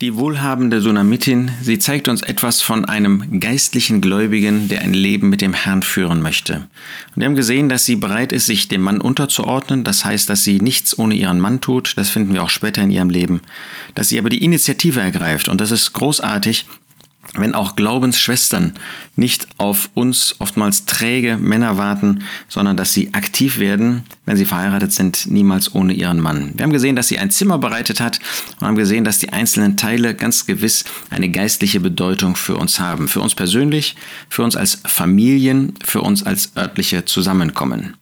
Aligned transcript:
Die 0.00 0.16
wohlhabende 0.16 0.80
Sunamitin, 0.80 1.52
sie 1.62 1.78
zeigt 1.78 2.08
uns 2.08 2.22
etwas 2.22 2.62
von 2.62 2.84
einem 2.84 3.38
geistlichen 3.38 4.00
Gläubigen, 4.00 4.66
der 4.66 4.80
ein 4.80 4.92
Leben 4.92 5.28
mit 5.30 5.40
dem 5.40 5.54
Herrn 5.54 5.84
führen 5.84 6.20
möchte. 6.20 6.56
Und 6.56 6.66
wir 7.14 7.26
haben 7.26 7.36
gesehen, 7.36 7.68
dass 7.68 7.84
sie 7.84 7.94
bereit 7.94 8.32
ist, 8.32 8.46
sich 8.46 8.66
dem 8.66 8.82
Mann 8.82 9.00
unterzuordnen. 9.00 9.84
Das 9.84 10.04
heißt, 10.04 10.28
dass 10.28 10.42
sie 10.42 10.58
nichts 10.58 10.98
ohne 10.98 11.14
ihren 11.14 11.38
Mann 11.38 11.60
tut. 11.60 11.92
Das 11.96 12.10
finden 12.10 12.34
wir 12.34 12.42
auch 12.42 12.50
später 12.50 12.82
in 12.82 12.90
ihrem 12.90 13.08
Leben. 13.08 13.40
Dass 13.94 14.08
sie 14.08 14.18
aber 14.18 14.30
die 14.30 14.42
Initiative 14.42 15.00
ergreift. 15.00 15.46
Und 15.46 15.60
das 15.60 15.70
ist 15.70 15.92
großartig, 15.92 16.66
wenn 17.34 17.54
auch 17.54 17.76
Glaubensschwestern 17.76 18.74
nicht 19.16 19.48
auf 19.58 19.90
uns 19.94 20.36
oftmals 20.38 20.84
träge 20.86 21.36
Männer 21.36 21.78
warten, 21.78 22.24
sondern 22.48 22.76
dass 22.76 22.92
sie 22.92 23.14
aktiv 23.14 23.58
werden, 23.58 24.04
wenn 24.26 24.36
sie 24.36 24.44
verheiratet 24.44 24.92
sind, 24.92 25.30
niemals 25.30 25.74
ohne 25.74 25.92
ihren 25.92 26.20
Mann. 26.20 26.52
Wir 26.54 26.64
haben 26.64 26.72
gesehen, 26.72 26.96
dass 26.96 27.08
sie 27.08 27.18
ein 27.18 27.30
Zimmer 27.30 27.58
bereitet 27.58 28.00
hat 28.00 28.20
und 28.60 28.66
haben 28.66 28.76
gesehen, 28.76 29.04
dass 29.04 29.18
die 29.18 29.32
einzelnen 29.32 29.76
Teile 29.76 30.14
ganz 30.14 30.46
gewiss 30.46 30.84
eine 31.10 31.28
geistliche 31.28 31.80
Bedeutung 31.80 32.36
für 32.36 32.56
uns 32.56 32.80
haben. 32.80 33.08
Für 33.08 33.20
uns 33.20 33.34
persönlich, 33.34 33.96
für 34.28 34.42
uns 34.42 34.56
als 34.56 34.80
Familien, 34.86 35.74
für 35.84 36.00
uns 36.00 36.22
als 36.24 36.56
örtliche 36.56 37.04
Zusammenkommen. 37.04 37.96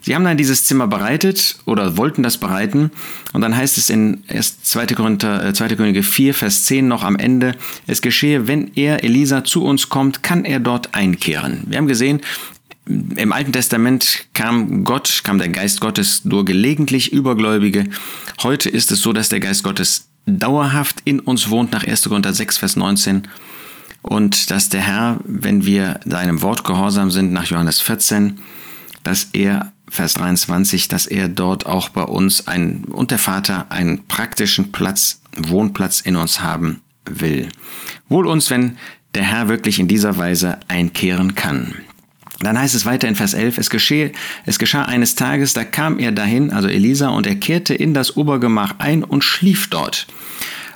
Sie 0.00 0.14
haben 0.14 0.24
dann 0.24 0.36
dieses 0.36 0.64
Zimmer 0.64 0.86
bereitet 0.86 1.56
oder 1.64 1.96
wollten 1.96 2.22
das 2.22 2.38
bereiten 2.38 2.90
und 3.32 3.40
dann 3.40 3.56
heißt 3.56 3.78
es 3.78 3.88
in 3.90 4.24
2. 4.28 4.86
Korinther, 4.86 5.54
2. 5.54 5.64
Äh, 5.64 5.76
Könige 5.76 6.02
4, 6.02 6.34
Vers 6.34 6.64
10 6.64 6.88
noch 6.88 7.04
am 7.04 7.16
Ende, 7.16 7.54
es 7.86 8.02
geschehe, 8.02 8.48
wenn 8.48 8.72
er, 8.74 9.04
Elisa, 9.04 9.44
zu 9.44 9.64
uns 9.64 9.88
kommt, 9.88 10.22
kann 10.22 10.44
er 10.44 10.60
dort 10.60 10.94
einkehren. 10.94 11.62
Wir 11.66 11.78
haben 11.78 11.86
gesehen, 11.86 12.20
im 12.86 13.32
Alten 13.32 13.52
Testament 13.52 14.26
kam 14.34 14.84
Gott, 14.84 15.20
kam 15.22 15.38
der 15.38 15.48
Geist 15.48 15.80
Gottes 15.80 16.24
nur 16.24 16.44
gelegentlich 16.44 17.12
über 17.12 17.36
Gläubige. 17.36 17.86
Heute 18.42 18.68
ist 18.68 18.90
es 18.90 19.00
so, 19.00 19.12
dass 19.12 19.28
der 19.28 19.40
Geist 19.40 19.62
Gottes 19.62 20.08
dauerhaft 20.26 21.02
in 21.04 21.20
uns 21.20 21.50
wohnt, 21.50 21.72
nach 21.72 21.84
1. 21.84 22.08
Korinther 22.08 22.32
6, 22.32 22.58
Vers 22.58 22.76
19. 22.76 23.28
Und 24.02 24.50
dass 24.50 24.68
der 24.68 24.80
Herr, 24.80 25.20
wenn 25.24 25.64
wir 25.64 26.00
seinem 26.04 26.42
Wort 26.42 26.64
gehorsam 26.64 27.12
sind, 27.12 27.32
nach 27.32 27.44
Johannes 27.44 27.80
14, 27.80 28.40
dass 29.02 29.28
er, 29.32 29.72
Vers 29.88 30.14
23, 30.14 30.88
dass 30.88 31.06
er 31.06 31.28
dort 31.28 31.66
auch 31.66 31.88
bei 31.90 32.02
uns 32.02 32.46
ein, 32.46 32.84
und 32.84 33.10
der 33.10 33.18
Vater 33.18 33.66
einen 33.70 34.06
praktischen 34.06 34.72
Platz, 34.72 35.20
Wohnplatz 35.36 36.00
in 36.00 36.16
uns 36.16 36.40
haben 36.40 36.80
will. 37.04 37.48
Wohl 38.08 38.26
uns, 38.26 38.50
wenn 38.50 38.78
der 39.14 39.24
Herr 39.24 39.48
wirklich 39.48 39.78
in 39.78 39.88
dieser 39.88 40.16
Weise 40.16 40.58
einkehren 40.68 41.34
kann. 41.34 41.74
Dann 42.40 42.58
heißt 42.58 42.74
es 42.74 42.86
weiter 42.86 43.06
in 43.06 43.14
Vers 43.14 43.34
11, 43.34 43.58
es, 43.58 43.70
geschehe, 43.70 44.12
es 44.46 44.58
geschah 44.58 44.82
eines 44.82 45.14
Tages, 45.14 45.52
da 45.52 45.64
kam 45.64 45.98
er 45.98 46.12
dahin, 46.12 46.50
also 46.50 46.68
Elisa, 46.68 47.08
und 47.08 47.26
er 47.26 47.36
kehrte 47.36 47.74
in 47.74 47.94
das 47.94 48.16
Obergemach 48.16 48.74
ein 48.78 49.04
und 49.04 49.22
schlief 49.22 49.68
dort. 49.68 50.06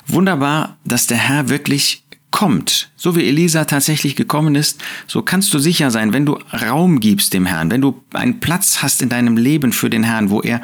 Wunderbar, 0.07 0.77
dass 0.85 1.07
der 1.07 1.17
Herr 1.17 1.49
wirklich 1.49 2.03
kommt, 2.37 2.91
so 2.95 3.15
wie 3.15 3.27
Elisa 3.27 3.65
tatsächlich 3.65 4.15
gekommen 4.15 4.53
ist, 4.53 4.79
so 5.07 5.23
kannst 5.23 5.51
du 5.55 5.57
sicher 5.57 5.89
sein, 5.89 6.13
wenn 6.13 6.23
du 6.23 6.37
Raum 6.53 6.99
gibst 6.99 7.33
dem 7.33 7.47
Herrn, 7.47 7.71
wenn 7.71 7.81
du 7.81 7.99
einen 8.13 8.39
Platz 8.39 8.83
hast 8.83 9.01
in 9.01 9.09
deinem 9.09 9.37
Leben 9.37 9.73
für 9.73 9.89
den 9.89 10.03
Herrn, 10.03 10.29
wo 10.29 10.41
er 10.41 10.61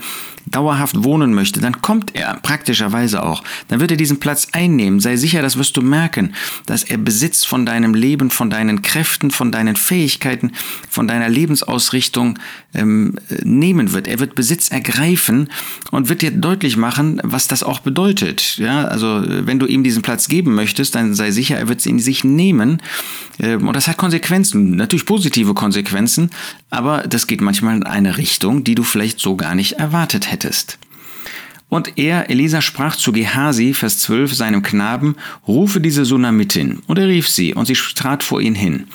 dauerhaft 0.53 1.03
wohnen 1.03 1.33
möchte, 1.33 1.59
dann 1.59 1.81
kommt 1.81 2.15
er 2.15 2.35
praktischerweise 2.41 3.23
auch. 3.23 3.43
Dann 3.67 3.79
wird 3.79 3.91
er 3.91 3.97
diesen 3.97 4.19
Platz 4.19 4.47
einnehmen. 4.51 4.99
Sei 4.99 5.17
sicher, 5.17 5.41
das 5.41 5.57
wirst 5.57 5.75
du 5.77 5.81
merken, 5.81 6.33
dass 6.65 6.83
er 6.83 6.97
Besitz 6.97 7.43
von 7.43 7.65
deinem 7.65 7.93
Leben, 7.93 8.29
von 8.29 8.49
deinen 8.49 8.81
Kräften, 8.81 9.31
von 9.31 9.51
deinen 9.51 9.75
Fähigkeiten, 9.75 10.51
von 10.89 11.07
deiner 11.07 11.29
Lebensausrichtung 11.29 12.39
ähm, 12.73 13.15
nehmen 13.43 13.93
wird. 13.93 14.07
Er 14.07 14.19
wird 14.19 14.35
Besitz 14.35 14.69
ergreifen 14.69 15.49
und 15.91 16.09
wird 16.09 16.21
dir 16.21 16.31
deutlich 16.31 16.77
machen, 16.77 17.19
was 17.23 17.47
das 17.47 17.63
auch 17.63 17.79
bedeutet. 17.79 18.57
Ja, 18.57 18.85
also 18.85 19.23
wenn 19.25 19.59
du 19.59 19.65
ihm 19.65 19.83
diesen 19.83 20.01
Platz 20.01 20.27
geben 20.27 20.55
möchtest, 20.55 20.95
dann 20.95 21.13
sei 21.13 21.31
sicher, 21.31 21.57
er 21.57 21.67
wird 21.67 21.79
es 21.79 21.85
in 21.85 21.99
sich 21.99 22.23
nehmen. 22.23 22.81
Ähm, 23.39 23.67
und 23.67 23.75
das 23.75 23.87
hat 23.87 23.97
Konsequenzen, 23.97 24.75
natürlich 24.75 25.05
positive 25.05 25.53
Konsequenzen, 25.53 26.29
aber 26.69 27.03
das 27.07 27.27
geht 27.27 27.41
manchmal 27.41 27.77
in 27.77 27.83
eine 27.83 28.17
Richtung, 28.17 28.63
die 28.63 28.75
du 28.75 28.83
vielleicht 28.83 29.19
so 29.19 29.36
gar 29.36 29.55
nicht 29.55 29.73
erwartet 29.73 30.31
hättest. 30.31 30.42
Und 31.70 31.98
er, 31.98 32.30
Elisa, 32.30 32.61
sprach 32.61 32.95
zu 32.95 33.11
Gehasi, 33.11 33.73
Vers 33.73 33.98
12, 33.99 34.36
seinem 34.36 34.61
Knaben, 34.61 35.15
rufe 35.48 35.81
diese 35.81 36.05
Sunamitin. 36.05 36.83
Und 36.86 36.99
er 36.99 37.08
rief 37.08 37.27
sie, 37.27 37.55
und 37.55 37.65
sie 37.65 37.73
trat 37.73 38.21
vor 38.21 38.42
ihn 38.42 38.54
hin. 38.54 38.86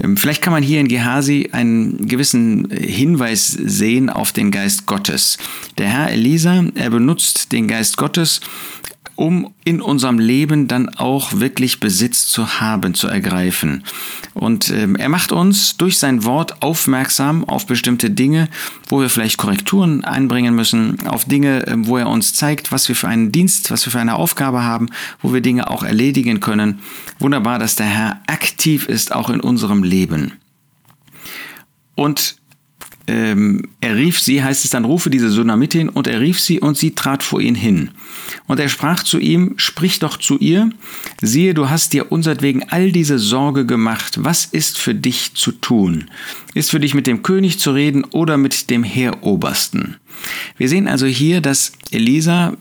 Ähm, 0.00 0.16
vielleicht 0.16 0.42
kann 0.42 0.52
man 0.52 0.62
hier 0.62 0.80
in 0.80 0.88
Gehasi 0.88 1.50
einen 1.52 2.08
gewissen 2.08 2.70
Hinweis 2.70 3.48
sehen 3.48 4.10
auf 4.10 4.32
den 4.32 4.50
Geist 4.50 4.86
Gottes. 4.86 5.38
Der 5.76 5.88
Herr 5.88 6.10
Elisa, 6.10 6.64
er 6.74 6.90
benutzt 6.90 7.52
den 7.52 7.68
Geist 7.68 7.96
Gottes, 7.96 8.40
um 9.18 9.52
in 9.64 9.80
unserem 9.80 10.20
Leben 10.20 10.68
dann 10.68 10.90
auch 10.90 11.40
wirklich 11.40 11.80
Besitz 11.80 12.28
zu 12.28 12.60
haben, 12.60 12.94
zu 12.94 13.08
ergreifen. 13.08 13.82
Und 14.32 14.70
ähm, 14.70 14.94
er 14.94 15.08
macht 15.08 15.32
uns 15.32 15.76
durch 15.76 15.98
sein 15.98 16.22
Wort 16.22 16.62
aufmerksam 16.62 17.42
auf 17.42 17.66
bestimmte 17.66 18.10
Dinge, 18.10 18.48
wo 18.88 19.00
wir 19.00 19.10
vielleicht 19.10 19.36
Korrekturen 19.36 20.04
einbringen 20.04 20.54
müssen, 20.54 21.04
auf 21.08 21.24
Dinge, 21.24 21.66
äh, 21.66 21.74
wo 21.78 21.96
er 21.96 22.08
uns 22.08 22.34
zeigt, 22.34 22.70
was 22.70 22.88
wir 22.88 22.94
für 22.94 23.08
einen 23.08 23.32
Dienst, 23.32 23.72
was 23.72 23.84
wir 23.84 23.90
für 23.90 23.98
eine 23.98 24.14
Aufgabe 24.14 24.62
haben, 24.62 24.88
wo 25.20 25.34
wir 25.34 25.40
Dinge 25.40 25.68
auch 25.68 25.82
erledigen 25.82 26.38
können. 26.38 26.78
Wunderbar, 27.18 27.58
dass 27.58 27.74
der 27.74 27.86
Herr 27.86 28.20
aktiv 28.28 28.86
ist, 28.88 29.12
auch 29.12 29.30
in 29.30 29.40
unserem 29.40 29.82
Leben. 29.82 30.34
Und 31.96 32.36
ähm, 33.08 33.62
er 33.80 33.96
rief 33.96 34.20
sie, 34.20 34.44
heißt 34.44 34.66
es 34.66 34.70
dann, 34.70 34.84
rufe 34.84 35.08
diese 35.08 35.30
Sunamitin, 35.30 35.88
und 35.88 36.06
er 36.06 36.20
rief 36.20 36.38
sie, 36.38 36.60
und 36.60 36.76
sie 36.76 36.94
trat 36.94 37.22
vor 37.22 37.40
ihn 37.40 37.54
hin. 37.54 37.90
Und 38.46 38.60
er 38.60 38.68
sprach 38.68 39.02
zu 39.02 39.18
ihm, 39.18 39.54
sprich 39.56 39.98
doch 39.98 40.18
zu 40.18 40.38
ihr, 40.38 40.70
siehe, 41.22 41.54
du 41.54 41.70
hast 41.70 41.94
dir 41.94 42.12
unsertwegen 42.12 42.68
all 42.68 42.92
diese 42.92 43.18
Sorge 43.18 43.64
gemacht, 43.64 44.22
was 44.22 44.44
ist 44.44 44.78
für 44.78 44.94
dich 44.94 45.32
zu 45.34 45.52
tun? 45.52 46.10
Ist 46.52 46.70
für 46.70 46.80
dich 46.80 46.94
mit 46.94 47.06
dem 47.06 47.22
König 47.22 47.58
zu 47.58 47.70
reden 47.70 48.04
oder 48.04 48.36
mit 48.36 48.68
dem 48.68 48.84
Heerobersten? 48.84 49.96
Wir 50.58 50.68
sehen 50.68 50.86
also 50.86 51.06
hier, 51.06 51.40
dass 51.40 51.72
Elisa 51.90 52.58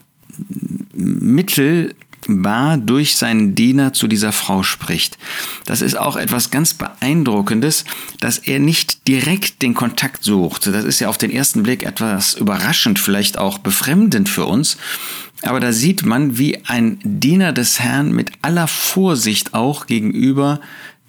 Mittel 0.93 1.93
Bar 2.27 2.77
durch 2.77 3.15
seinen 3.15 3.55
Diener 3.55 3.93
zu 3.93 4.07
dieser 4.07 4.31
Frau 4.31 4.63
spricht. 4.63 5.17
Das 5.65 5.81
ist 5.81 5.97
auch 5.97 6.15
etwas 6.15 6.51
ganz 6.51 6.73
Beeindruckendes, 6.73 7.85
dass 8.19 8.37
er 8.39 8.59
nicht 8.59 9.07
direkt 9.07 9.61
den 9.61 9.73
Kontakt 9.73 10.23
sucht. 10.23 10.67
Das 10.67 10.83
ist 10.83 10.99
ja 10.99 11.09
auf 11.09 11.17
den 11.17 11.31
ersten 11.31 11.63
Blick 11.63 11.83
etwas 11.83 12.33
überraschend, 12.33 12.99
vielleicht 12.99 13.37
auch 13.37 13.59
befremdend 13.59 14.29
für 14.29 14.45
uns. 14.45 14.77
Aber 15.43 15.59
da 15.59 15.71
sieht 15.71 16.05
man, 16.05 16.37
wie 16.37 16.63
ein 16.65 16.99
Diener 17.03 17.53
des 17.53 17.79
Herrn 17.79 18.11
mit 18.11 18.31
aller 18.41 18.67
Vorsicht 18.67 19.53
auch 19.53 19.85
gegenüber 19.85 20.59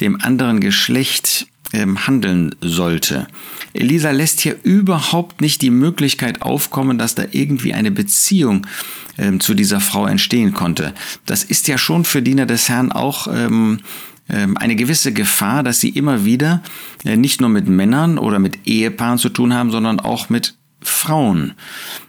dem 0.00 0.20
anderen 0.20 0.60
Geschlecht 0.60 1.46
handeln 1.72 2.54
sollte. 2.60 3.26
Elisa 3.74 4.10
lässt 4.10 4.40
hier 4.40 4.56
überhaupt 4.62 5.40
nicht 5.40 5.60
die 5.62 5.70
Möglichkeit 5.70 6.42
aufkommen, 6.42 6.98
dass 6.98 7.14
da 7.14 7.24
irgendwie 7.30 7.74
eine 7.74 7.90
Beziehung 7.90 8.66
ähm, 9.18 9.40
zu 9.40 9.54
dieser 9.54 9.80
Frau 9.80 10.06
entstehen 10.06 10.54
konnte. 10.54 10.94
Das 11.26 11.44
ist 11.44 11.68
ja 11.68 11.76
schon 11.76 12.04
für 12.04 12.22
Diener 12.22 12.46
des 12.46 12.68
Herrn 12.68 12.92
auch 12.92 13.28
ähm, 13.28 13.80
ähm, 14.28 14.56
eine 14.56 14.76
gewisse 14.76 15.12
Gefahr, 15.12 15.62
dass 15.62 15.80
sie 15.80 15.90
immer 15.90 16.24
wieder 16.24 16.62
äh, 17.04 17.16
nicht 17.16 17.40
nur 17.40 17.50
mit 17.50 17.68
Männern 17.68 18.18
oder 18.18 18.38
mit 18.38 18.66
Ehepaaren 18.66 19.18
zu 19.18 19.28
tun 19.28 19.54
haben, 19.54 19.70
sondern 19.70 20.00
auch 20.00 20.28
mit 20.28 20.54
Frauen. 20.80 21.54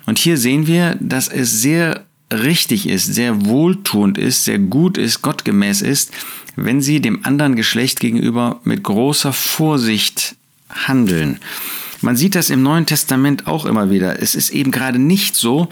Und 0.06 0.20
hier 0.20 0.38
sehen 0.38 0.68
wir, 0.68 0.96
dass 1.00 1.28
es 1.28 1.62
sehr 1.62 2.06
richtig 2.32 2.88
ist, 2.88 3.14
sehr 3.14 3.46
wohltuend 3.46 4.18
ist, 4.18 4.46
sehr 4.46 4.60
gut 4.60 4.98
ist, 4.98 5.22
gottgemäß 5.22 5.82
ist, 5.82 6.12
wenn 6.56 6.82
sie 6.82 7.02
dem 7.02 7.26
anderen 7.26 7.56
Geschlecht 7.56 8.00
gegenüber 8.00 8.60
mit 8.64 8.84
großer 8.84 9.34
Vorsicht 9.34 10.36
handeln. 10.70 11.40
Man 12.02 12.16
sieht 12.16 12.36
das 12.36 12.50
im 12.50 12.62
Neuen 12.62 12.86
Testament 12.86 13.48
auch 13.48 13.66
immer 13.66 13.90
wieder. 13.90 14.22
Es 14.22 14.36
ist 14.36 14.52
eben 14.52 14.72
gerade 14.72 15.00
nicht 15.00 15.36
so, 15.36 15.70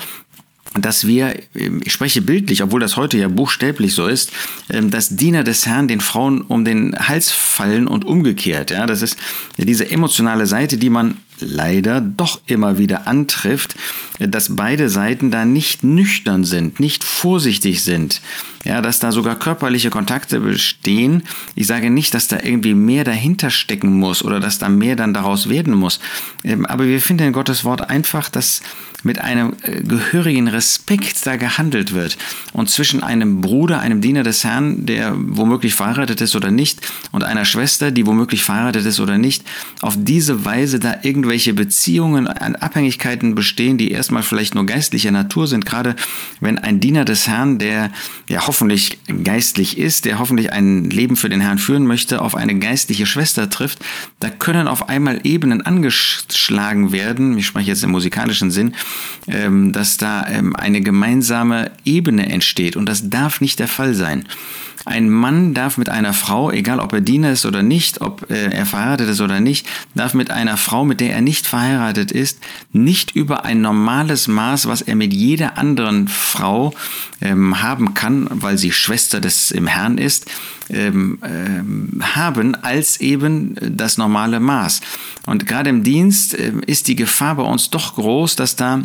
dass 0.74 1.08
wir, 1.08 1.36
ich 1.54 1.92
spreche 1.92 2.22
bildlich, 2.22 2.62
obwohl 2.62 2.80
das 2.80 2.98
heute 2.98 3.18
ja 3.18 3.30
buchstäblich 3.30 3.94
so 3.94 4.08
ist, 4.08 4.32
ähm, 4.70 4.92
dass 4.92 5.16
Diener 5.16 5.44
des 5.44 5.66
Herrn 5.66 5.88
den 5.88 6.02
Frauen 6.02 6.42
um 6.42 6.66
den 6.66 6.96
Hals 7.00 7.32
fallen 7.32 7.88
und 7.88 8.06
umgekehrt. 8.06 8.72
Ja, 8.72 8.86
das 8.86 9.02
ist 9.02 9.18
diese 9.58 9.90
emotionale 9.90 10.46
Seite, 10.46 10.78
die 10.78 10.90
man 10.90 11.18
leider 11.40 12.02
doch 12.02 12.42
immer 12.46 12.78
wieder 12.78 13.08
antrifft, 13.08 13.76
dass 14.20 14.56
beide 14.56 14.90
Seiten 14.90 15.32
da 15.32 15.46
nicht 15.46 15.84
nüchtern 15.84 16.44
sind, 16.44 16.80
nicht 16.80 17.04
vorsichtig 17.04 17.84
sind. 17.84 18.22
Ja, 18.64 18.82
dass 18.82 19.00
da 19.00 19.12
sogar 19.14 19.40
körperliche 19.40 19.90
Kontakte 19.90 20.42
bestehen. 20.42 21.24
Ich 21.56 21.68
sage 21.68 21.90
nicht, 21.90 22.14
dass 22.14 22.28
da 22.28 22.40
irgendwie 22.44 22.74
mehr 22.74 23.06
dahinter 23.06 23.50
stecken 23.50 23.98
muss 23.98 24.26
oder 24.26 24.42
dass 24.42 24.60
da 24.60 24.68
mehr 24.68 24.98
dann 24.98 25.14
daraus 25.14 25.48
werden 25.48 25.74
muss. 25.74 26.02
Ähm, 26.44 26.66
aber 26.66 26.86
wir 26.86 27.00
finden 27.00 27.28
in 27.28 27.34
Gottes 27.34 27.64
Wort 27.64 27.90
einfach, 27.90 28.30
dass 28.30 28.62
mit 29.04 29.20
einem 29.20 29.56
äh, 29.62 29.82
gehörigen 29.82 30.48
Respekt 30.48 31.26
da 31.26 31.38
gehandelt 31.38 31.94
wird. 31.94 32.18
Und 32.54 32.70
zwischen 32.70 33.04
einem 33.04 33.42
Bruder, 33.42 33.80
einem 33.80 34.02
Diener 34.02 34.24
des 34.24 34.44
Herrn, 34.44 34.86
der 34.86 35.14
womöglich 35.16 35.76
verheiratet 35.76 36.20
ist 36.22 36.36
oder 36.36 36.52
nicht, 36.52 36.82
und 37.12 37.24
einer 37.24 37.46
Schwester, 37.46 37.92
die 37.92 38.06
womöglich 38.06 38.44
verheiratet 38.44 38.86
ist 38.86 39.00
oder 39.00 39.18
nicht, 39.18 39.44
auf 39.82 39.96
diese 39.98 40.46
Weise 40.46 40.80
da 40.80 40.98
irgendwo 41.04 41.27
irgendwelche 41.28 41.54
Beziehungen, 41.54 42.26
Abhängigkeiten 42.26 43.36
bestehen, 43.36 43.78
die 43.78 43.92
erstmal 43.92 44.24
vielleicht 44.24 44.56
nur 44.56 44.66
geistlicher 44.66 45.12
Natur 45.12 45.46
sind, 45.46 45.66
gerade 45.66 45.94
wenn 46.40 46.58
ein 46.58 46.80
Diener 46.80 47.04
des 47.04 47.28
Herrn, 47.28 47.60
der 47.60 47.92
ja 48.30 48.48
hoffentlich 48.48 48.98
geistlich 49.26 49.78
ist, 49.78 50.06
der 50.06 50.20
hoffentlich 50.20 50.54
ein 50.54 50.90
Leben 50.90 51.18
für 51.18 51.28
den 51.28 51.42
Herrn 51.42 51.58
führen 51.58 51.86
möchte, 51.86 52.22
auf 52.22 52.34
eine 52.34 52.58
geistliche 52.60 53.06
Schwester 53.06 53.50
trifft, 53.50 53.80
da 54.22 54.30
können 54.30 54.70
auf 54.70 54.88
einmal 54.88 55.20
Ebenen 55.26 55.62
angeschlagen 55.62 56.94
werden, 56.94 57.38
ich 57.38 57.48
spreche 57.48 57.72
jetzt 57.72 57.84
im 57.84 57.92
musikalischen 57.92 58.50
Sinn, 58.50 58.74
ähm, 59.28 59.74
dass 59.74 59.98
da 59.98 60.26
ähm, 60.30 60.56
eine 60.56 60.80
gemeinsame 60.80 61.72
Ebene 61.84 62.30
entsteht 62.30 62.78
und 62.78 62.88
das 62.88 63.10
darf 63.10 63.42
nicht 63.42 63.60
der 63.60 63.68
Fall 63.68 63.94
sein. 63.94 64.26
Ein 64.86 65.10
Mann 65.10 65.54
darf 65.54 65.78
mit 65.78 65.90
einer 65.90 66.14
Frau, 66.14 66.52
egal 66.52 66.80
ob 66.80 66.94
er 66.94 67.02
Diener 67.02 67.32
ist 67.32 67.46
oder 67.46 67.64
nicht, 67.64 68.02
ob 68.02 68.30
äh, 68.30 68.52
er 68.52 68.66
verheiratet 68.66 69.10
ist 69.10 69.22
oder 69.22 69.40
nicht, 69.40 69.68
darf 69.96 70.14
mit 70.14 70.32
einer 70.32 70.58
Frau, 70.58 70.86
mit 70.86 71.00
der 71.00 71.14
er 71.14 71.22
nicht 71.22 71.48
verheiratet 71.48 72.12
ist, 72.12 72.40
nicht 72.72 73.16
über 73.16 73.46
ein 73.46 73.62
normales 73.62 74.28
Maß, 74.28 74.68
was 74.68 74.82
er 74.82 74.96
mit 74.96 75.14
jeder 75.14 75.58
anderen 75.58 76.08
Frau 76.08 76.74
ähm, 77.22 77.62
haben 77.62 77.94
kann, 77.94 78.28
weil 78.32 78.58
sie 78.58 78.72
Schwester 78.72 79.20
des 79.20 79.52
im 79.52 79.68
Herrn 79.68 79.98
ist, 79.98 80.26
ähm, 80.70 81.20
ähm, 81.24 82.02
haben 82.16 82.56
als 82.56 83.00
eben 83.00 83.56
das 83.62 83.98
normale 83.98 84.40
Maß. 84.40 84.82
Und 85.26 85.48
gerade 85.48 85.70
im 85.70 85.84
Dienst 85.84 86.34
äh, 86.34 86.54
ist 86.66 86.88
die 86.88 86.96
Gefahr 86.96 87.36
bei 87.36 87.44
uns 87.44 87.70
doch 87.70 87.96
groß, 87.96 88.36
dass 88.36 88.56
da 88.56 88.82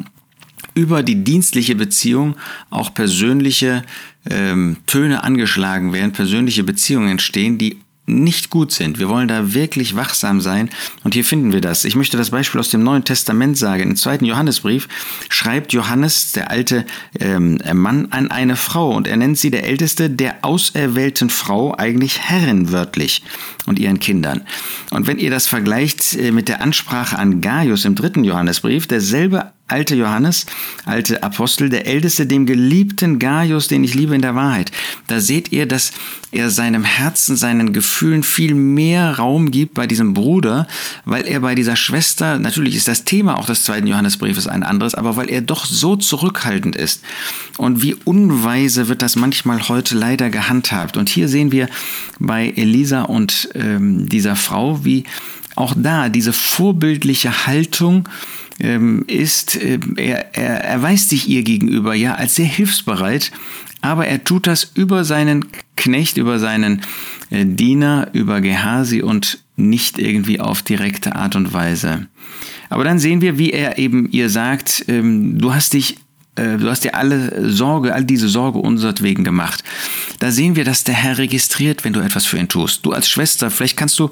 über 0.74 1.02
die 1.02 1.24
dienstliche 1.24 1.74
Beziehung 1.74 2.36
auch 2.70 2.94
persönliche 2.94 3.82
ähm, 4.28 4.78
Töne 4.86 5.22
angeschlagen 5.24 5.92
werden, 5.92 6.12
persönliche 6.12 6.64
Beziehungen 6.64 7.08
entstehen, 7.08 7.58
die 7.58 7.78
nicht 8.06 8.50
gut 8.50 8.72
sind. 8.72 8.98
Wir 8.98 9.08
wollen 9.08 9.28
da 9.28 9.54
wirklich 9.54 9.94
wachsam 9.94 10.40
sein 10.40 10.70
und 11.04 11.14
hier 11.14 11.24
finden 11.24 11.52
wir 11.52 11.60
das. 11.60 11.84
Ich 11.84 11.94
möchte 11.94 12.16
das 12.16 12.30
Beispiel 12.30 12.58
aus 12.58 12.70
dem 12.70 12.82
Neuen 12.82 13.04
Testament 13.04 13.56
sagen. 13.56 13.82
Im 13.82 13.96
zweiten 13.96 14.24
Johannesbrief 14.24 14.88
schreibt 15.28 15.72
Johannes, 15.72 16.32
der 16.32 16.50
alte 16.50 16.84
ähm, 17.20 17.58
Mann, 17.72 18.08
an 18.10 18.30
eine 18.30 18.56
Frau 18.56 18.90
und 18.90 19.06
er 19.06 19.16
nennt 19.16 19.38
sie 19.38 19.52
der 19.52 19.64
Älteste 19.64 20.10
der 20.10 20.44
auserwählten 20.44 21.30
Frau, 21.30 21.76
eigentlich 21.76 22.18
Herrin 22.20 22.72
wörtlich 22.72 23.22
und 23.66 23.78
ihren 23.78 24.00
Kindern. 24.00 24.42
Und 24.90 25.06
wenn 25.06 25.18
ihr 25.18 25.30
das 25.30 25.46
vergleicht 25.46 26.16
äh, 26.16 26.32
mit 26.32 26.48
der 26.48 26.60
Ansprache 26.60 27.18
an 27.18 27.40
Gaius 27.40 27.84
im 27.84 27.94
dritten 27.94 28.24
Johannesbrief, 28.24 28.88
derselbe 28.88 29.52
alte 29.68 29.94
Johannes, 29.94 30.46
alte 30.84 31.22
Apostel, 31.22 31.70
der 31.70 31.86
Älteste, 31.86 32.26
dem 32.26 32.46
geliebten 32.46 33.18
Gaius, 33.18 33.68
den 33.68 33.84
ich 33.84 33.94
liebe 33.94 34.14
in 34.14 34.22
der 34.22 34.34
Wahrheit. 34.34 34.70
Da 35.06 35.20
seht 35.20 35.50
ihr, 35.50 35.66
dass 35.66 35.92
er 36.30 36.50
seinem 36.50 36.84
Herzen, 36.84 37.36
seinen 37.36 37.72
Gefühlen 37.72 38.22
viel 38.22 38.54
mehr 38.54 39.18
Raum 39.18 39.50
gibt 39.50 39.74
bei 39.74 39.86
diesem 39.86 40.14
Bruder, 40.14 40.66
weil 41.04 41.26
er 41.26 41.40
bei 41.40 41.54
dieser 41.54 41.76
Schwester, 41.76 42.38
natürlich 42.38 42.76
ist 42.76 42.88
das 42.88 43.04
Thema 43.04 43.38
auch 43.38 43.46
des 43.46 43.64
zweiten 43.64 43.86
Johannesbriefes 43.86 44.46
ein 44.46 44.62
anderes, 44.62 44.94
aber 44.94 45.16
weil 45.16 45.30
er 45.30 45.40
doch 45.40 45.64
so 45.64 45.96
zurückhaltend 45.96 46.76
ist. 46.76 47.02
Und 47.56 47.82
wie 47.82 47.94
unweise 47.94 48.88
wird 48.88 49.02
das 49.02 49.16
manchmal 49.16 49.68
heute 49.68 49.96
leider 49.96 50.30
gehandhabt. 50.30 50.96
Und 50.96 51.08
hier 51.08 51.28
sehen 51.28 51.52
wir 51.52 51.68
bei 52.18 52.52
Elisa 52.56 53.02
und 53.02 53.48
ähm, 53.54 54.08
dieser 54.08 54.36
Frau, 54.36 54.84
wie 54.84 55.04
auch 55.56 55.74
da 55.76 56.08
diese 56.08 56.32
vorbildliche 56.32 57.46
Haltung 57.46 58.08
ähm, 58.60 59.04
ist, 59.06 59.56
äh, 59.56 59.78
er, 59.96 60.34
er 60.34 60.64
erweist 60.64 61.08
sich 61.08 61.28
ihr 61.28 61.42
gegenüber 61.42 61.94
ja 61.94 62.14
als 62.14 62.34
sehr 62.34 62.46
hilfsbereit, 62.46 63.32
aber 63.80 64.06
er 64.06 64.24
tut 64.24 64.46
das 64.46 64.70
über 64.74 65.04
seinen 65.04 65.46
Knecht, 65.76 66.16
über 66.16 66.38
seinen 66.38 66.82
äh, 67.30 67.44
Diener, 67.44 68.08
über 68.12 68.40
Gehasi 68.40 69.02
und 69.02 69.42
nicht 69.56 69.98
irgendwie 69.98 70.40
auf 70.40 70.62
direkte 70.62 71.16
Art 71.16 71.36
und 71.36 71.52
Weise. 71.52 72.06
Aber 72.70 72.84
dann 72.84 72.98
sehen 72.98 73.20
wir, 73.20 73.38
wie 73.38 73.50
er 73.50 73.78
eben 73.78 74.08
ihr 74.10 74.30
sagt, 74.30 74.84
ähm, 74.88 75.38
du 75.38 75.54
hast 75.54 75.74
dich 75.74 75.96
du 76.34 76.70
hast 76.70 76.84
dir 76.84 76.94
alle 76.94 77.50
Sorge, 77.52 77.94
all 77.94 78.04
diese 78.04 78.28
Sorge 78.28 78.58
unsertwegen 78.58 79.22
gemacht. 79.22 79.62
Da 80.18 80.30
sehen 80.30 80.56
wir, 80.56 80.64
dass 80.64 80.84
der 80.84 80.94
Herr 80.94 81.18
registriert, 81.18 81.84
wenn 81.84 81.92
du 81.92 82.00
etwas 82.00 82.24
für 82.24 82.38
ihn 82.38 82.48
tust. 82.48 82.86
Du 82.86 82.92
als 82.92 83.08
Schwester, 83.08 83.50
vielleicht 83.50 83.76
kannst 83.76 83.98
du 83.98 84.08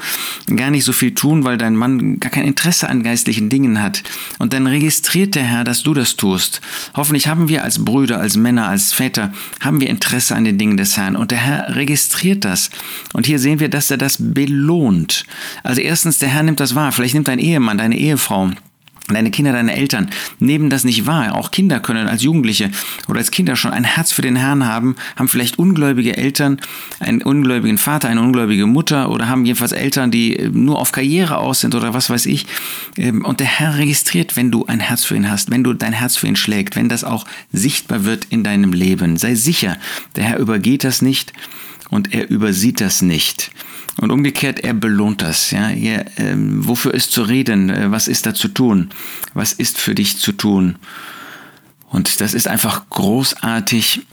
gar 0.54 0.70
nicht 0.70 0.84
so 0.84 0.92
viel 0.92 1.14
tun, 1.14 1.44
weil 1.44 1.56
dein 1.56 1.76
Mann 1.76 2.20
gar 2.20 2.30
kein 2.30 2.44
Interesse 2.44 2.88
an 2.88 3.02
geistlichen 3.02 3.48
Dingen 3.48 3.80
hat. 3.82 4.02
Und 4.38 4.52
dann 4.52 4.66
registriert 4.66 5.34
der 5.34 5.44
Herr, 5.44 5.64
dass 5.64 5.82
du 5.82 5.94
das 5.94 6.16
tust. 6.16 6.60
Hoffentlich 6.94 7.28
haben 7.28 7.48
wir 7.48 7.64
als 7.64 7.84
Brüder, 7.84 8.20
als 8.20 8.36
Männer, 8.36 8.68
als 8.68 8.92
Väter, 8.92 9.32
haben 9.60 9.80
wir 9.80 9.88
Interesse 9.88 10.36
an 10.36 10.44
den 10.44 10.58
Dingen 10.58 10.76
des 10.76 10.96
Herrn. 10.96 11.16
Und 11.16 11.30
der 11.30 11.38
Herr 11.38 11.74
registriert 11.74 12.44
das. 12.44 12.70
Und 13.12 13.26
hier 13.26 13.38
sehen 13.38 13.60
wir, 13.60 13.68
dass 13.70 13.90
er 13.90 13.98
das 13.98 14.16
belohnt. 14.18 15.24
Also 15.62 15.80
erstens, 15.80 16.18
der 16.18 16.28
Herr 16.28 16.42
nimmt 16.42 16.60
das 16.60 16.74
wahr. 16.74 16.92
Vielleicht 16.92 17.14
nimmt 17.14 17.28
dein 17.28 17.38
Ehemann, 17.38 17.78
deine 17.78 17.96
Ehefrau 17.96 18.50
deine 19.14 19.30
Kinder, 19.30 19.52
deine 19.52 19.74
Eltern 19.74 20.10
nehmen 20.38 20.70
das 20.70 20.84
nicht 20.84 21.06
wahr. 21.06 21.34
Auch 21.34 21.50
Kinder 21.50 21.80
können 21.80 22.08
als 22.08 22.22
Jugendliche 22.22 22.70
oder 23.08 23.18
als 23.18 23.30
Kinder 23.30 23.56
schon 23.56 23.72
ein 23.72 23.84
Herz 23.84 24.12
für 24.12 24.22
den 24.22 24.36
Herrn 24.36 24.66
haben, 24.66 24.96
haben 25.16 25.28
vielleicht 25.28 25.58
ungläubige 25.58 26.16
Eltern, 26.16 26.60
einen 26.98 27.22
ungläubigen 27.22 27.78
Vater, 27.78 28.08
eine 28.08 28.20
ungläubige 28.20 28.66
Mutter 28.66 29.10
oder 29.10 29.28
haben 29.28 29.44
jedenfalls 29.44 29.72
Eltern, 29.72 30.10
die 30.10 30.36
äh, 30.36 30.48
nur 30.48 30.78
auf 30.78 30.92
Karriere 30.92 31.38
aus 31.38 31.60
sind 31.60 31.74
oder 31.74 31.94
was 31.94 32.10
weiß 32.10 32.26
ich. 32.26 32.46
Ähm, 32.96 33.24
und 33.24 33.40
der 33.40 33.46
Herr 33.46 33.78
registriert, 33.78 34.36
wenn 34.36 34.50
du 34.50 34.66
ein 34.66 34.80
Herz 34.80 35.04
für 35.04 35.16
ihn 35.16 35.30
hast, 35.30 35.50
wenn 35.50 35.64
du 35.64 35.72
dein 35.74 35.92
Herz 35.92 36.16
für 36.16 36.26
ihn 36.26 36.36
schlägt, 36.36 36.76
wenn 36.76 36.88
das 36.88 37.04
auch 37.04 37.26
sichtbar 37.52 38.04
wird 38.04 38.26
in 38.30 38.44
deinem 38.44 38.72
Leben. 38.72 39.16
Sei 39.16 39.34
sicher, 39.34 39.76
der 40.16 40.24
Herr 40.24 40.38
übergeht 40.38 40.84
das 40.84 41.02
nicht 41.02 41.32
und 41.90 42.14
er 42.14 42.30
übersieht 42.30 42.80
das 42.80 43.02
nicht. 43.02 43.50
Und 43.98 44.10
umgekehrt, 44.10 44.60
er 44.60 44.74
belohnt 44.74 45.22
das. 45.22 45.50
Ja? 45.50 45.70
Er, 45.70 46.06
ähm, 46.18 46.66
wofür 46.66 46.94
ist 46.94 47.12
zu 47.12 47.22
reden? 47.22 47.70
Äh, 47.70 47.90
was 47.90 48.08
ist 48.08 48.26
da 48.26 48.34
zu 48.34 48.48
tun? 48.48 48.90
Was 49.34 49.52
ist 49.52 49.78
für 49.78 49.94
dich 49.94 50.18
zu 50.18 50.32
tun? 50.32 50.76
Und 51.90 52.20
das 52.20 52.34
ist 52.34 52.46
einfach 52.46 52.88
großartig, 52.88 54.06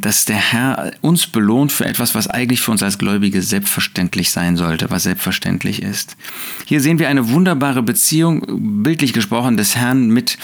dass 0.00 0.24
der 0.24 0.36
Herr 0.36 0.92
uns 1.00 1.26
belohnt 1.26 1.72
für 1.72 1.84
etwas, 1.84 2.14
was 2.14 2.28
eigentlich 2.28 2.60
für 2.60 2.70
uns 2.70 2.82
als 2.82 2.98
Gläubige 2.98 3.42
selbstverständlich 3.42 4.30
sein 4.30 4.56
sollte, 4.56 4.90
was 4.90 5.04
selbstverständlich 5.04 5.82
ist. 5.82 6.16
Hier 6.66 6.80
sehen 6.80 6.98
wir 6.98 7.08
eine 7.08 7.30
wunderbare 7.30 7.82
Beziehung, 7.82 8.82
bildlich 8.82 9.12
gesprochen, 9.12 9.56
des 9.56 9.76
Herrn 9.76 10.08
mit 10.08 10.38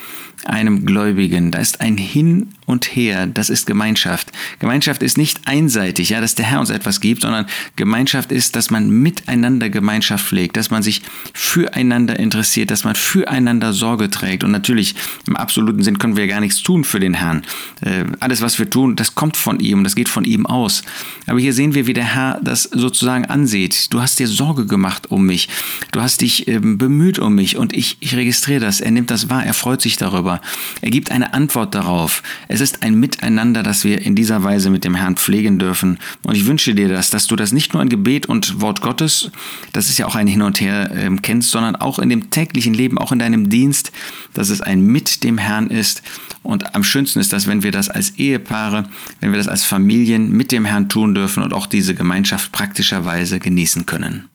einem 0.44 0.84
Gläubigen. 0.84 1.50
Da 1.50 1.58
ist 1.58 1.80
ein 1.80 1.96
Hin 1.96 2.48
und 2.66 2.96
Her, 2.96 3.26
das 3.26 3.50
ist 3.50 3.66
Gemeinschaft. 3.66 4.32
Gemeinschaft 4.58 5.02
ist 5.02 5.18
nicht 5.18 5.46
einseitig, 5.46 6.10
ja, 6.10 6.20
dass 6.20 6.34
der 6.34 6.46
Herr 6.46 6.60
uns 6.60 6.70
etwas 6.70 7.00
gibt, 7.00 7.22
sondern 7.22 7.46
Gemeinschaft 7.76 8.32
ist, 8.32 8.56
dass 8.56 8.70
man 8.70 8.90
miteinander 8.90 9.70
Gemeinschaft 9.70 10.26
pflegt, 10.26 10.56
dass 10.56 10.70
man 10.70 10.82
sich 10.82 11.02
füreinander 11.32 12.18
interessiert, 12.18 12.70
dass 12.70 12.84
man 12.84 12.94
füreinander 12.94 13.72
Sorge 13.72 14.10
trägt. 14.10 14.44
Und 14.44 14.50
natürlich, 14.50 14.94
im 15.26 15.36
absoluten 15.36 15.82
Sinn 15.82 15.98
können 15.98 16.16
wir 16.16 16.26
gar 16.26 16.40
nichts 16.40 16.62
tun 16.62 16.84
für 16.84 17.00
den 17.00 17.14
Herrn. 17.14 17.42
Äh, 17.80 18.04
alles, 18.20 18.40
was 18.40 18.58
wir 18.58 18.68
tun, 18.68 18.96
das 19.14 19.20
kommt 19.20 19.36
von 19.36 19.60
ihm, 19.60 19.84
das 19.84 19.94
geht 19.94 20.08
von 20.08 20.24
ihm 20.24 20.44
aus. 20.44 20.82
Aber 21.28 21.38
hier 21.38 21.52
sehen 21.52 21.74
wir, 21.76 21.86
wie 21.86 21.92
der 21.92 22.16
Herr 22.16 22.40
das 22.42 22.64
sozusagen 22.64 23.24
ansieht. 23.26 23.92
Du 23.92 24.02
hast 24.02 24.18
dir 24.18 24.26
Sorge 24.26 24.66
gemacht 24.66 25.12
um 25.12 25.24
mich. 25.24 25.48
Du 25.92 26.00
hast 26.00 26.20
dich 26.20 26.48
ähm, 26.48 26.78
bemüht 26.78 27.20
um 27.20 27.36
mich 27.36 27.56
und 27.56 27.72
ich, 27.72 27.96
ich 28.00 28.16
registriere 28.16 28.58
das. 28.58 28.80
Er 28.80 28.90
nimmt 28.90 29.12
das 29.12 29.30
wahr, 29.30 29.46
er 29.46 29.54
freut 29.54 29.80
sich 29.80 29.96
darüber. 29.96 30.40
Er 30.80 30.90
gibt 30.90 31.12
eine 31.12 31.32
Antwort 31.32 31.76
darauf. 31.76 32.24
Es 32.48 32.60
ist 32.60 32.82
ein 32.82 32.98
Miteinander, 32.98 33.62
das 33.62 33.84
wir 33.84 34.02
in 34.02 34.16
dieser 34.16 34.42
Weise 34.42 34.68
mit 34.68 34.82
dem 34.82 34.96
Herrn 34.96 35.16
pflegen 35.16 35.60
dürfen. 35.60 35.98
Und 36.24 36.34
ich 36.36 36.46
wünsche 36.46 36.74
dir 36.74 36.88
das, 36.88 37.10
dass 37.10 37.28
du 37.28 37.36
das 37.36 37.52
nicht 37.52 37.72
nur 37.72 37.82
in 37.82 37.88
Gebet 37.88 38.26
und 38.26 38.60
Wort 38.60 38.80
Gottes, 38.80 39.30
das 39.72 39.90
ist 39.90 39.98
ja 39.98 40.06
auch 40.06 40.16
ein 40.16 40.26
Hin 40.26 40.42
und 40.42 40.60
Her, 40.60 40.90
äh, 40.90 41.16
kennst, 41.22 41.52
sondern 41.52 41.76
auch 41.76 42.00
in 42.00 42.08
dem 42.08 42.30
täglichen 42.30 42.74
Leben, 42.74 42.98
auch 42.98 43.12
in 43.12 43.20
deinem 43.20 43.48
Dienst, 43.48 43.92
dass 44.32 44.48
es 44.48 44.60
ein 44.60 44.80
Mit 44.84 45.22
dem 45.22 45.38
Herrn 45.38 45.68
ist. 45.68 46.02
Und 46.44 46.74
am 46.74 46.84
schönsten 46.84 47.18
ist 47.18 47.32
das, 47.32 47.48
wenn 47.48 47.62
wir 47.62 47.72
das 47.72 47.88
als 47.88 48.10
Ehepaare, 48.10 48.84
wenn 49.20 49.32
wir 49.32 49.38
das 49.38 49.48
als 49.48 49.64
Familien 49.64 50.30
mit 50.30 50.52
dem 50.52 50.66
Herrn 50.66 50.88
tun 50.88 51.14
dürfen 51.14 51.42
und 51.42 51.52
auch 51.54 51.66
diese 51.66 51.94
Gemeinschaft 51.94 52.52
praktischerweise 52.52 53.40
genießen 53.40 53.86
können. 53.86 54.28